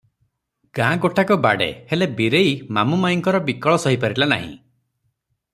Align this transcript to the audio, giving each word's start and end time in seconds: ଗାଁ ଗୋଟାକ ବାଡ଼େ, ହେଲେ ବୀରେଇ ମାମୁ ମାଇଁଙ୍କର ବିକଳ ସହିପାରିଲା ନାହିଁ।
ଗାଁ 0.77 0.95
ଗୋଟାକ 1.03 1.37
ବାଡ଼େ, 1.43 1.67
ହେଲେ 1.91 2.09
ବୀରେଇ 2.21 2.57
ମାମୁ 2.79 3.01
ମାଇଁଙ୍କର 3.05 3.45
ବିକଳ 3.51 3.77
ସହିପାରିଲା 3.87 4.33
ନାହିଁ। 4.37 4.53